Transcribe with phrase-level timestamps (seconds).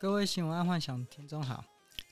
[0.00, 1.64] 各位新闻爱幻想听众好，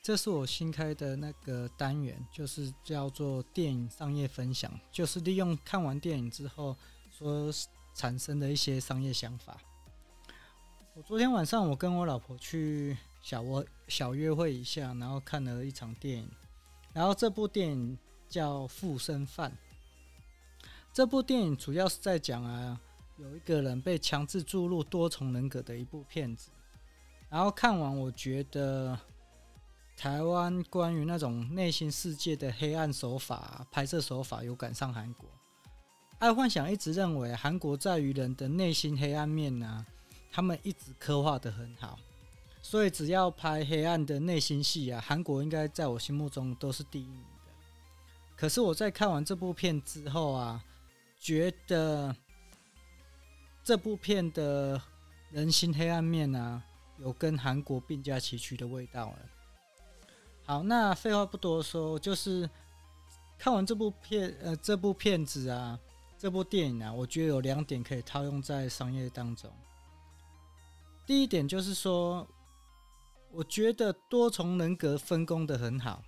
[0.02, 6.76] 这是我新开的那个单元，就是叫做电影商业分享，就是利用看完电影之后
[7.12, 7.48] 所
[7.94, 9.56] 产生的一些商业想法。
[10.94, 16.28] 我昨天晚上我跟我老婆去小窝小约会一下，然后看了一场电影，
[16.92, 17.96] 然后这部电影
[18.28, 19.52] 叫《附身犯》。
[20.92, 22.80] 这部电影主要是在讲啊，
[23.16, 26.50] 有一个人被强制注入多重人格的一部片子。
[27.28, 28.98] 然后看完，我觉得
[29.96, 35.28] 台湾关于那种内心世界的黑暗手法、拍摄手法有赶上韩国。
[36.18, 39.84] 爱幻想一直认为，韩国在于人的内心黑暗面呢、
[40.30, 41.98] 他们一直刻画得很好。
[42.62, 47.52] 所以只要拍黑暗的内心戏啊，韩国应该在我心目中都是第一名的。
[48.34, 50.64] 可是我在看完这部片之后啊，
[51.18, 52.14] 觉得
[53.62, 54.80] 这部片的
[55.30, 56.62] 人心黑暗面啊。
[56.98, 59.18] 有跟韩国并驾齐驱的味道了。
[60.44, 62.48] 好，那废话不多说，就是
[63.38, 65.78] 看完这部片，呃，这部片子啊，
[66.16, 69.50] 这部电影啊，我觉得有两点可以套用在商业当中。
[71.04, 72.26] 第一点就是说，
[73.30, 76.02] 我觉得多重人格分工得很好，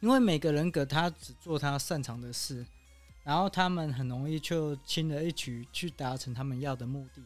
[0.00, 2.66] 因为每个人格他只做他擅长的事，
[3.22, 7.22] 然后他们很容易就轻而易举去达成他们要的目的。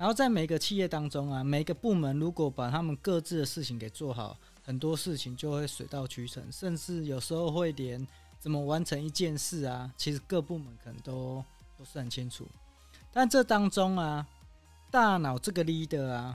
[0.00, 11.44] 然后在每个企业当中啊，每个部门如果把他们各自的事情给做好，很多事情就会水到渠成，甚至有时候会连怎么完成一件事啊，其实各部门可能都
[11.76, 12.48] 不是很清楚。
[13.12, 14.26] 但这当中啊，
[14.90, 16.34] 大脑这个 leader 啊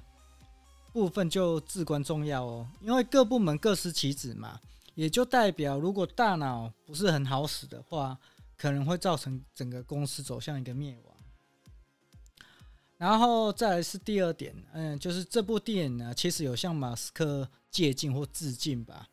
[0.94, 4.60] 部分就至关重要哦，因为各部门各司其职嘛，
[4.94, 8.16] 也就代表如果大脑不是很好使的话，
[8.56, 11.15] 可能会造成整个公司走向一个灭亡。
[12.98, 19.10] 然后再来是第二点，嗯，就是这部电影呢，其实有向马斯克借镜或致敬吧，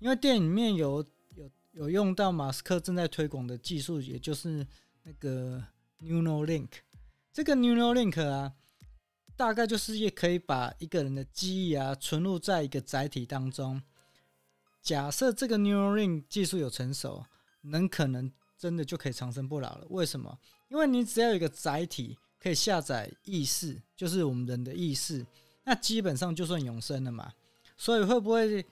[0.00, 1.06] 因为电影里面有
[1.36, 4.66] 有有用到马斯克正在推广的技术，也就是
[5.04, 5.64] 那个
[6.00, 6.68] Neuralink。
[7.32, 8.54] 这个 Neuralink 啊，
[9.36, 13.80] 大概就是也可以把一个人的记忆啊存入在一个载体当中。
[14.82, 17.24] 假设这个 Neuralink 技术有成熟，
[17.60, 19.86] 能可能真的就可以长生不老了。
[19.90, 20.36] 为什么？
[20.68, 22.18] 因为你只要有一个载体。
[22.42, 25.24] 可以下载意识，就是我们人的意识，
[25.62, 27.32] 那基本上就算永生了嘛。
[27.76, 28.64] 所以会不会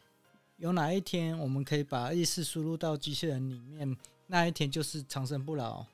[0.57, 5.87] 有哪一天我们可以把意识输入到机器人里面，那一天就是长生不老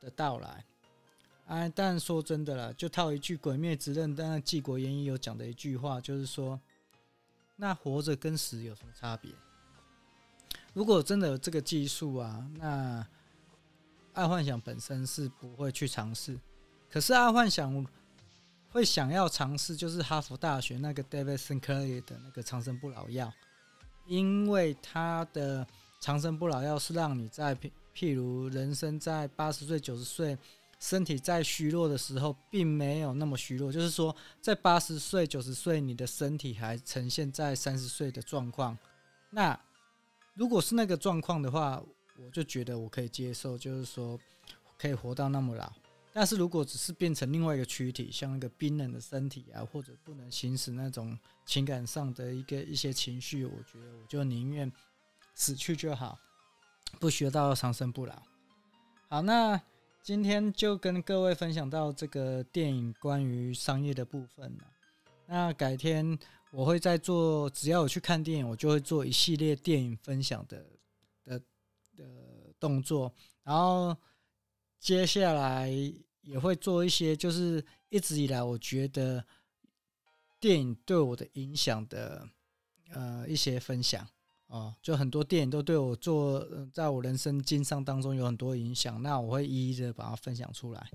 [0.00, 0.64] 的到来？
[1.46, 6.60] 哎，但说真的啦，就套一句《鬼灭之刃》但《纪国演义》有讲的一句话，就是说，
[7.56, 9.30] 那活着跟死有什么差别？
[10.72, 13.06] 如果真的有这个技术啊，那
[14.12, 16.38] 爱幻想本身是不会去尝试。
[16.90, 17.86] 可是阿幻想
[18.70, 23.32] 会想要尝试，就是哈佛大学那个 David Sinclair 的那个长生不老药，
[24.06, 25.66] 因为他的
[26.00, 30.36] 长生不老药是让你在譬譬如人生在八十岁、九十岁，
[30.78, 38.76] 身体在虚弱的时候，并没有那么虚弱，就是说在八十岁、九十岁，你的身体还呈现在三十岁的状况。
[39.30, 39.58] 那
[40.34, 41.82] 如果是那个状况的话，
[42.18, 44.18] 我就觉得我可以接受，就是说
[44.78, 45.72] 可以活到那么老。
[46.18, 54.72] 但是如果只是变成另外一个躯体，像一个冰冷的身体啊，或者不能行使那种情感上的一个一些情绪，我觉得我就宁愿
[55.34, 56.18] 死去就好，
[56.98, 58.14] 不需要到长生不老。
[59.10, 59.60] 好，那
[60.02, 64.64] 今天就跟各位分享到这个电影关于商业的部分了。
[65.26, 66.18] 那改天
[66.50, 70.64] 我会再做，只要我去看电影，我就会做一系列电影分享的
[71.26, 71.38] 的
[71.94, 72.04] 的
[72.58, 73.12] 动作，
[73.44, 73.94] 然后
[74.80, 75.70] 接下来。
[76.26, 79.24] 也会做一些，就是一直以来我觉得
[80.38, 82.28] 电影对我的影响的
[82.90, 84.06] 呃一些分享
[84.48, 90.90] 哦，就很多电影都对我做，在我人生经商当中有很多影响，那我会一一的把它分享出来。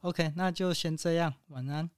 [0.00, 1.90] OK，那就先这样，晚安。